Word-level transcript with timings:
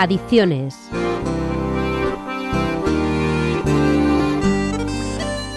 Adicciones. 0.00 0.78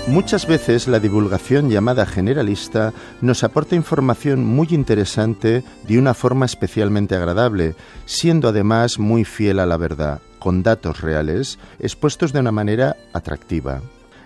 Muchas 0.07 0.47
veces 0.47 0.89
la 0.89 0.99
divulgación 0.99 1.69
llamada 1.69 2.05
generalista 2.05 2.91
nos 3.21 3.45
aporta 3.45 3.77
información 3.77 4.43
muy 4.43 4.67
interesante 4.71 5.63
de 5.87 5.97
una 5.97 6.13
forma 6.13 6.45
especialmente 6.45 7.15
agradable, 7.15 7.75
siendo 8.03 8.49
además 8.49 8.99
muy 8.99 9.23
fiel 9.23 9.59
a 9.59 9.65
la 9.65 9.77
verdad, 9.77 10.19
con 10.39 10.61
datos 10.61 10.99
reales, 10.99 11.57
expuestos 11.79 12.33
de 12.33 12.41
una 12.41 12.51
manera 12.51 12.97
atractiva. 13.13 13.81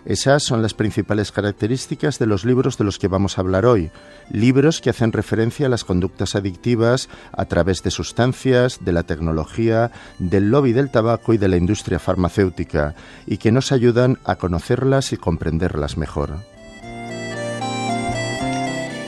Esas 0.08 0.44
son 0.44 0.62
las 0.62 0.74
principales 0.74 1.34
características 1.34 2.18
de 2.18 2.28
los 2.28 2.46
libros 2.46 2.78
de 2.78 2.86
los 2.86 2.98
que 2.98 3.10
vamos 3.10 3.38
a 3.38 3.42
hablar 3.42 3.66
hoy, 3.66 3.92
libros 4.32 4.80
que 4.80 4.90
hacen 4.90 5.12
referencia 5.12 5.66
a 5.66 5.70
las 5.70 5.84
conductas 5.84 6.34
adictivas 6.34 7.10
a 7.34 7.44
través 7.44 7.84
de 7.84 7.92
sustancias, 7.92 8.86
de 8.86 8.94
la 8.94 9.04
tecnología, 9.04 9.92
del 10.18 10.50
lobby 10.50 10.72
del 10.72 10.92
tabaco 10.92 11.34
y 11.34 11.38
de 11.38 11.50
la 11.50 11.58
industria 11.58 12.00
farmacéutica, 12.00 12.96
y 13.26 13.36
que 13.36 13.52
nos 13.52 13.74
ayudan 13.74 14.18
a 14.24 14.38
conocerlas 14.38 15.12
y 15.12 15.18
comprenderlas 15.18 15.98
mejor. 15.98 16.38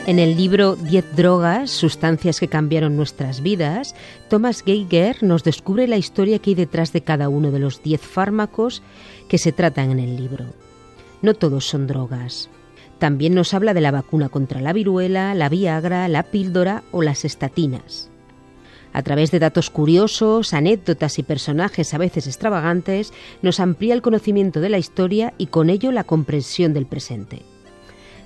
En 0.06 0.18
el 0.18 0.36
libro 0.36 0.76
Diez 0.76 1.16
drogas, 1.16 1.70
sustancias 1.70 2.40
que 2.40 2.48
cambiaron 2.48 2.94
nuestras 2.94 3.40
vidas, 3.40 3.94
Thomas 4.28 4.62
Geiger 4.62 5.22
nos 5.22 5.44
descubre 5.44 5.88
la 5.88 5.96
historia 5.96 6.40
que 6.40 6.50
hay 6.50 6.56
detrás 6.56 6.92
de 6.92 7.00
cada 7.00 7.30
uno 7.30 7.50
de 7.50 7.58
los 7.58 7.82
diez 7.82 8.02
fármacos 8.02 8.82
que 9.30 9.38
se 9.38 9.52
tratan 9.52 9.92
en 9.92 10.00
el 10.00 10.16
libro 10.18 10.44
no 11.22 11.34
todos 11.34 11.66
son 11.66 11.86
drogas. 11.86 12.48
También 12.98 13.34
nos 13.34 13.54
habla 13.54 13.74
de 13.74 13.80
la 13.80 13.90
vacuna 13.90 14.28
contra 14.28 14.60
la 14.60 14.72
viruela, 14.72 15.34
la 15.34 15.48
Viagra, 15.48 16.06
la 16.08 16.24
píldora 16.24 16.82
o 16.92 17.02
las 17.02 17.24
estatinas. 17.24 18.10
A 18.92 19.02
través 19.02 19.30
de 19.30 19.38
datos 19.38 19.70
curiosos, 19.70 20.52
anécdotas 20.52 21.18
y 21.18 21.22
personajes 21.22 21.94
a 21.94 21.98
veces 21.98 22.26
extravagantes, 22.26 23.12
nos 23.40 23.60
amplía 23.60 23.94
el 23.94 24.02
conocimiento 24.02 24.60
de 24.60 24.68
la 24.68 24.78
historia 24.78 25.32
y 25.38 25.46
con 25.46 25.70
ello 25.70 25.92
la 25.92 26.04
comprensión 26.04 26.74
del 26.74 26.86
presente. 26.86 27.42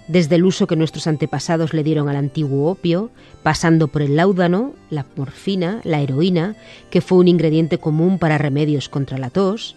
Desde 0.08 0.36
el 0.36 0.44
uso 0.44 0.66
que 0.66 0.76
nuestros 0.76 1.06
antepasados 1.06 1.72
le 1.72 1.84
dieron 1.84 2.08
al 2.08 2.16
antiguo 2.16 2.70
opio, 2.70 3.10
pasando 3.42 3.88
por 3.88 4.02
el 4.02 4.16
láudano, 4.16 4.74
la 4.90 5.06
morfina, 5.16 5.80
la 5.84 6.00
heroína, 6.00 6.56
que 6.90 7.00
fue 7.00 7.18
un 7.18 7.28
ingrediente 7.28 7.78
común 7.78 8.18
para 8.18 8.38
remedios 8.38 8.88
contra 8.88 9.18
la 9.18 9.30
tos, 9.30 9.76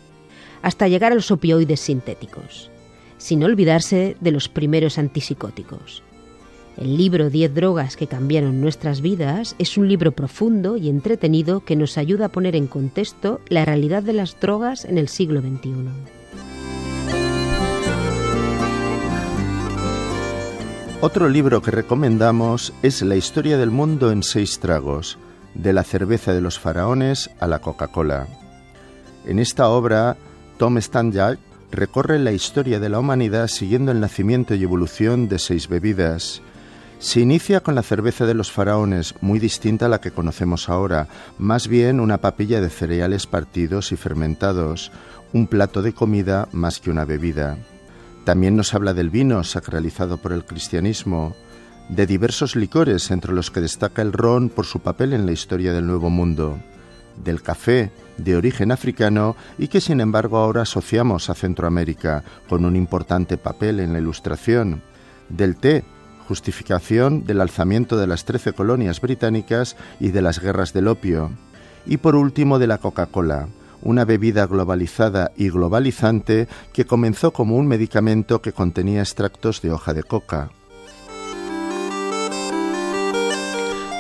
hasta 0.62 0.88
llegar 0.88 1.12
a 1.12 1.16
los 1.16 1.32
opioides 1.32 1.82
sintéticos 1.82 2.72
sin 3.18 3.44
olvidarse 3.44 4.16
de 4.20 4.32
los 4.32 4.50
primeros 4.50 4.98
antipsicóticos. 4.98 6.04
El 6.78 6.96
libro 6.96 7.32
Diez 7.32 7.54
drogas 7.56 7.98
que 7.98 8.06
cambiaron 8.06 8.62
nuestras 8.62 9.02
vidas 9.02 9.56
es 9.58 9.78
un 9.78 9.88
libro 9.88 10.12
profundo 10.12 10.78
y 10.78 10.90
entretenido 10.90 11.62
que 11.62 11.76
nos 11.76 11.98
ayuda 11.98 12.26
a 12.26 12.30
poner 12.30 12.56
en 12.56 12.68
contexto 12.68 13.42
la 13.50 13.66
realidad 13.66 14.04
de 14.04 14.14
las 14.14 14.40
drogas 14.40 14.86
en 14.86 15.00
el 15.00 15.08
siglo 15.08 15.42
XXI. 15.42 16.18
Otro 21.02 21.30
libro 21.30 21.62
que 21.62 21.72
recomendamos 21.72 22.74
es 22.84 23.02
La 23.02 23.16
historia 23.16 23.58
del 23.58 23.72
mundo 23.72 24.12
en 24.12 24.22
seis 24.24 24.60
tragos, 24.60 25.18
de 25.56 25.74
la 25.74 25.84
cerveza 25.84 26.34
de 26.34 26.42
los 26.42 26.60
faraones 26.60 27.32
a 27.40 27.48
la 27.48 27.60
Coca-Cola. 27.60 28.28
En 29.26 29.40
esta 29.40 29.70
obra, 29.70 30.18
Tom 30.58 30.80
Stanjak 30.80 31.40
recorre 31.72 32.20
la 32.20 32.32
historia 32.32 32.80
de 32.80 32.90
la 32.90 33.00
humanidad 33.00 33.48
siguiendo 33.48 33.92
el 33.92 34.00
nacimiento 34.00 34.56
y 34.56 34.64
evolución 34.64 35.28
de 35.28 35.40
seis 35.40 35.68
bebidas. 35.68 36.42
Se 37.00 37.20
inicia 37.20 37.60
con 37.60 37.76
la 37.76 37.84
cerveza 37.84 38.26
de 38.26 38.34
los 38.34 38.52
faraones, 38.52 39.14
muy 39.22 39.40
distinta 39.40 39.86
a 39.86 39.90
la 39.90 40.02
que 40.02 40.12
conocemos 40.12 40.68
ahora, 40.70 41.08
más 41.38 41.68
bien 41.68 42.00
una 42.00 42.18
papilla 42.18 42.60
de 42.60 42.70
cereales 42.70 43.28
partidos 43.28 43.92
y 43.92 43.98
fermentados, 43.98 44.92
un 45.34 45.48
plato 45.48 45.82
de 45.82 45.94
comida 45.94 46.48
más 46.52 46.80
que 46.80 46.90
una 46.90 47.06
bebida. 47.06 47.58
También 48.24 48.56
nos 48.56 48.74
habla 48.74 48.94
del 48.94 49.10
vino, 49.10 49.44
sacralizado 49.44 50.18
por 50.18 50.34
el 50.34 50.44
cristianismo, 50.44 51.36
de 51.90 52.08
diversos 52.08 52.56
licores, 52.56 53.12
entre 53.12 53.32
los 53.32 53.52
que 53.52 53.62
destaca 53.62 54.02
el 54.02 54.12
ron 54.12 54.50
por 54.50 54.66
su 54.66 54.80
papel 54.80 55.14
en 55.14 55.26
la 55.26 55.32
historia 55.32 55.74
del 55.74 55.86
Nuevo 55.86 56.10
Mundo, 56.10 56.58
del 57.24 57.42
café, 57.42 57.92
de 58.18 58.36
origen 58.36 58.72
africano 58.72 59.36
y 59.58 59.68
que 59.68 59.82
sin 59.82 60.02
embargo 60.02 60.38
ahora 60.38 60.64
asociamos 60.64 61.30
a 61.30 61.36
Centroamérica, 61.36 62.24
con 62.50 62.66
un 62.66 62.76
importante 62.76 63.38
papel 63.38 63.80
en 63.80 63.94
la 63.94 64.00
ilustración, 64.00 64.82
del 65.30 65.56
té, 65.56 65.84
justificación 66.28 67.26
del 67.26 67.42
alzamiento 67.42 67.98
de 67.98 68.08
las 68.08 68.26
trece 68.26 68.54
colonias 68.54 69.02
británicas 69.02 69.76
y 70.00 70.10
de 70.10 70.22
las 70.22 70.40
guerras 70.40 70.74
del 70.74 70.88
opio, 70.88 71.32
y 71.86 71.98
por 71.98 72.16
último 72.16 72.60
de 72.60 72.68
la 72.68 72.80
Coca-Cola, 72.80 73.48
una 73.82 74.06
bebida 74.06 74.46
globalizada 74.48 75.32
y 75.38 75.50
globalizante 75.50 76.48
que 76.74 76.86
comenzó 76.86 77.32
como 77.32 77.56
un 77.56 77.68
medicamento 77.68 78.42
que 78.42 78.52
contenía 78.52 79.02
extractos 79.02 79.62
de 79.62 79.72
hoja 79.72 79.94
de 79.94 80.04
coca. 80.04 80.50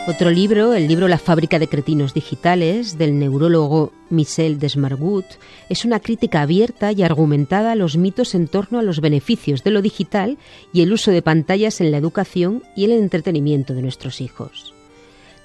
Otro 0.07 0.29
libro, 0.29 0.73
el 0.73 0.87
libro 0.87 1.09
La 1.09 1.17
fábrica 1.17 1.59
de 1.59 1.67
cretinos 1.67 2.13
digitales, 2.13 2.97
del 2.97 3.19
neurólogo 3.19 3.91
Michel 4.09 4.57
Desmargut, 4.57 5.25
es 5.67 5.83
una 5.83 5.99
crítica 5.99 6.43
abierta 6.43 6.93
y 6.93 7.03
argumentada 7.03 7.73
a 7.73 7.75
los 7.75 7.97
mitos 7.97 8.33
en 8.33 8.47
torno 8.47 8.79
a 8.79 8.83
los 8.83 9.01
beneficios 9.01 9.65
de 9.65 9.71
lo 9.71 9.81
digital 9.81 10.37
y 10.71 10.81
el 10.81 10.93
uso 10.93 11.11
de 11.11 11.21
pantallas 11.21 11.81
en 11.81 11.91
la 11.91 11.97
educación 11.97 12.63
y 12.73 12.85
el 12.85 12.91
entretenimiento 12.91 13.73
de 13.73 13.81
nuestros 13.81 14.21
hijos 14.21 14.73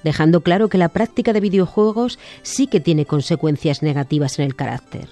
dejando 0.03 0.41
claro 0.41 0.67
que 0.67 0.77
la 0.77 0.89
práctica 0.89 1.31
de 1.31 1.39
videojuegos 1.39 2.19
sí 2.41 2.67
que 2.67 2.81
tiene 2.81 3.05
consecuencias 3.05 3.81
negativas 3.81 4.37
en 4.37 4.45
el 4.45 4.53
carácter. 4.53 5.07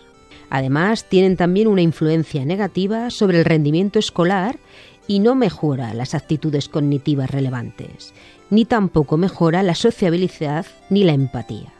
Además, 0.50 1.06
tienen 1.08 1.38
también 1.38 1.70
una 1.70 1.82
influencia 1.82 2.44
negativa 2.44 3.10
sobre 3.10 3.40
el 3.40 3.46
rendimiento 3.46 4.00
escolar 4.00 4.60
y 5.08 5.20
no 5.20 5.34
mejora 5.34 5.94
las 5.94 6.14
actitudes 6.14 6.68
cognitivas 6.68 7.32
relevantes, 7.32 8.14
ni 8.52 8.66
tampoco 8.66 9.18
mejora 9.18 9.64
la 9.64 9.74
sociabilidad 9.74 10.68
ni 10.92 11.04
la 11.04 11.14
empatía. 11.14 11.74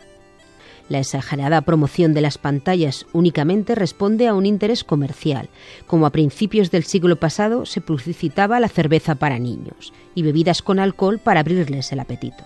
La 0.90 1.00
exagerada 1.00 1.62
promoción 1.62 2.14
de 2.14 2.22
las 2.22 2.38
pantallas 2.38 3.06
únicamente 3.14 3.76
responde 3.76 4.28
a 4.28 4.34
un 4.34 4.46
interés 4.46 4.84
comercial, 4.84 5.48
como 5.88 6.06
a 6.06 6.10
principios 6.10 6.72
del 6.72 6.84
siglo 6.84 7.18
pasado 7.18 7.66
se 7.66 7.80
publicitaba 7.80 8.60
la 8.60 8.68
cerveza 8.68 9.16
para 9.16 9.40
niños 9.40 9.94
y 10.16 10.24
bebidas 10.24 10.62
con 10.62 10.80
alcohol 10.80 11.20
para 11.20 11.42
abrirles 11.42 11.92
el 11.92 12.00
apetito. 12.00 12.44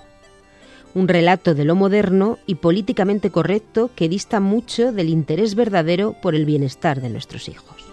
Un 0.94 1.08
relato 1.08 1.56
de 1.56 1.66
lo 1.66 1.76
moderno 1.76 2.38
y 2.46 2.56
políticamente 2.56 3.30
correcto 3.32 3.90
que 3.96 4.10
dista 4.10 4.40
mucho 4.40 4.92
del 4.92 5.10
interés 5.10 5.56
verdadero 5.56 6.16
por 6.22 6.36
el 6.36 6.46
bienestar 6.46 7.02
de 7.02 7.10
nuestros 7.10 7.50
hijos. 7.50 7.85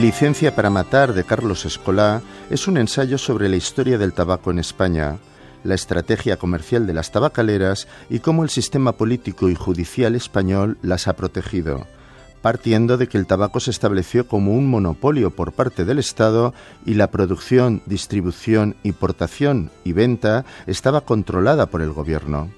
Licencia 0.00 0.56
para 0.56 0.70
Matar 0.70 1.12
de 1.12 1.22
Carlos 1.22 1.66
Escolá 1.66 2.22
es 2.48 2.66
un 2.66 2.78
ensayo 2.78 3.18
sobre 3.18 3.50
la 3.50 3.56
historia 3.56 3.98
del 3.98 4.14
tabaco 4.14 4.50
en 4.50 4.58
España, 4.58 5.18
la 5.64 5.74
estrategia 5.74 6.38
comercial 6.38 6.86
de 6.86 6.94
las 6.94 7.12
tabacaleras 7.12 7.86
y 8.08 8.20
cómo 8.20 8.42
el 8.42 8.48
sistema 8.48 8.92
político 8.92 9.50
y 9.50 9.54
judicial 9.54 10.14
español 10.14 10.78
las 10.80 11.08
ha 11.08 11.12
protegido, 11.12 11.86
partiendo 12.40 12.96
de 12.96 13.06
que 13.06 13.18
el 13.18 13.26
tabaco 13.26 13.60
se 13.60 13.70
estableció 13.70 14.26
como 14.26 14.54
un 14.54 14.66
monopolio 14.66 15.30
por 15.30 15.52
parte 15.52 15.84
del 15.84 15.98
Estado 15.98 16.54
y 16.86 16.94
la 16.94 17.10
producción, 17.10 17.82
distribución, 17.84 18.76
importación 18.84 19.70
y 19.84 19.92
venta 19.92 20.46
estaba 20.66 21.02
controlada 21.02 21.66
por 21.66 21.82
el 21.82 21.92
gobierno. 21.92 22.50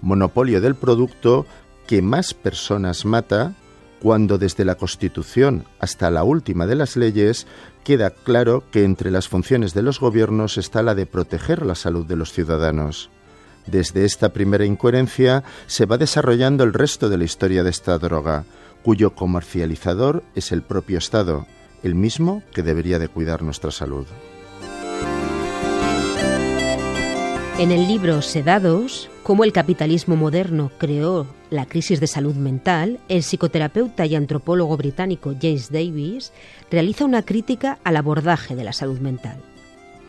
Monopolio 0.00 0.62
del 0.62 0.74
producto 0.74 1.44
que 1.86 2.00
más 2.00 2.32
personas 2.32 3.04
mata 3.04 3.52
cuando 4.00 4.38
desde 4.38 4.64
la 4.64 4.74
Constitución 4.74 5.64
hasta 5.78 6.10
la 6.10 6.24
última 6.24 6.66
de 6.66 6.76
las 6.76 6.96
leyes 6.96 7.46
queda 7.84 8.10
claro 8.10 8.64
que 8.70 8.84
entre 8.84 9.10
las 9.10 9.28
funciones 9.28 9.74
de 9.74 9.82
los 9.82 10.00
gobiernos 10.00 10.58
está 10.58 10.82
la 10.82 10.94
de 10.94 11.06
proteger 11.06 11.64
la 11.64 11.74
salud 11.74 12.04
de 12.06 12.16
los 12.16 12.32
ciudadanos. 12.32 13.10
Desde 13.66 14.04
esta 14.04 14.28
primera 14.32 14.64
incoherencia 14.64 15.42
se 15.66 15.86
va 15.86 15.98
desarrollando 15.98 16.64
el 16.64 16.72
resto 16.72 17.08
de 17.08 17.18
la 17.18 17.24
historia 17.24 17.64
de 17.64 17.70
esta 17.70 17.98
droga, 17.98 18.44
cuyo 18.82 19.14
comercializador 19.14 20.22
es 20.34 20.52
el 20.52 20.62
propio 20.62 20.98
Estado, 20.98 21.46
el 21.82 21.94
mismo 21.94 22.42
que 22.52 22.62
debería 22.62 22.98
de 22.98 23.08
cuidar 23.08 23.42
nuestra 23.42 23.70
salud. 23.70 24.06
En 27.58 27.72
el 27.72 27.88
libro 27.88 28.20
Sedados, 28.22 29.08
cómo 29.26 29.42
el 29.42 29.52
capitalismo 29.52 30.14
moderno 30.14 30.70
creó 30.78 31.26
la 31.50 31.66
crisis 31.66 31.98
de 31.98 32.06
salud 32.06 32.36
mental, 32.36 33.00
el 33.08 33.24
psicoterapeuta 33.24 34.06
y 34.06 34.14
antropólogo 34.14 34.76
británico 34.76 35.34
James 35.42 35.72
Davis 35.72 36.32
realiza 36.70 37.04
una 37.04 37.22
crítica 37.22 37.80
al 37.82 37.96
abordaje 37.96 38.54
de 38.54 38.62
la 38.62 38.72
salud 38.72 39.00
mental. 39.00 39.38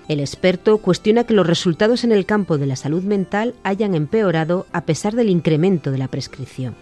El 0.08 0.20
experto 0.20 0.78
cuestiona 0.78 1.24
que 1.24 1.34
los 1.34 1.48
resultados 1.48 2.04
en 2.04 2.12
el 2.12 2.28
campo 2.28 2.60
de 2.60 2.68
la 2.68 2.76
salud 2.76 3.02
mental 3.02 3.56
hayan 3.64 3.96
empeorado 3.96 4.68
a 4.72 4.82
pesar 4.82 5.16
del 5.16 5.32
incremento 5.32 5.90
de 5.90 5.98
la 5.98 6.10
prescripción. 6.10 6.76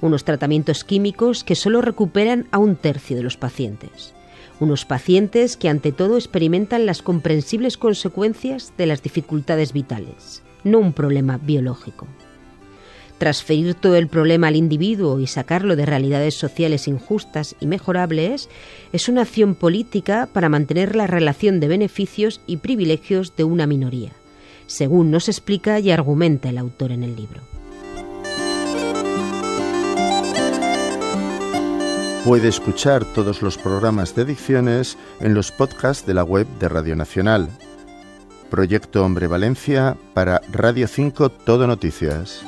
Unos 0.00 0.24
tratamientos 0.24 0.82
químicos 0.82 1.44
que 1.44 1.54
solo 1.54 1.82
recuperan 1.82 2.48
a 2.50 2.58
un 2.58 2.74
tercio 2.74 3.16
de 3.16 3.22
los 3.22 3.36
pacientes 3.36 4.12
unos 4.58 4.84
pacientes 4.84 5.56
que 5.56 5.68
ante 5.68 5.92
todo 5.92 6.16
experimentan 6.16 6.84
las 6.84 7.00
comprensibles 7.00 7.76
consecuencias 7.76 8.72
de 8.76 8.86
las 8.86 9.04
dificultades 9.04 9.72
vitales. 9.72 10.42
No 10.64 10.78
un 10.78 10.92
problema 10.92 11.38
biológico. 11.38 12.06
Transferir 13.18 13.74
todo 13.74 13.96
el 13.96 14.06
problema 14.06 14.46
al 14.46 14.54
individuo 14.56 15.18
y 15.18 15.26
sacarlo 15.26 15.74
de 15.74 15.84
realidades 15.84 16.34
sociales 16.34 16.86
injustas 16.86 17.56
y 17.58 17.66
mejorables 17.66 18.48
es 18.92 19.08
una 19.08 19.22
acción 19.22 19.56
política 19.56 20.28
para 20.32 20.48
mantener 20.48 20.94
la 20.94 21.08
relación 21.08 21.58
de 21.58 21.66
beneficios 21.66 22.40
y 22.46 22.58
privilegios 22.58 23.34
de 23.34 23.42
una 23.42 23.66
minoría, 23.66 24.12
según 24.66 25.10
nos 25.10 25.28
explica 25.28 25.80
y 25.80 25.90
argumenta 25.90 26.48
el 26.48 26.58
autor 26.58 26.92
en 26.92 27.02
el 27.02 27.16
libro. 27.16 27.40
Puede 32.24 32.48
escuchar 32.48 33.04
todos 33.14 33.42
los 33.42 33.56
programas 33.58 34.14
de 34.14 34.22
ediciones 34.22 34.96
en 35.18 35.34
los 35.34 35.50
podcasts 35.50 36.06
de 36.06 36.14
la 36.14 36.22
web 36.24 36.46
de 36.60 36.68
Radio 36.68 36.94
Nacional. 36.94 37.48
Proyecto 38.50 39.04
Hombre 39.04 39.26
Valencia 39.26 39.96
para 40.14 40.40
Radio 40.52 40.88
5 40.88 41.28
Todo 41.30 41.66
Noticias. 41.66 42.44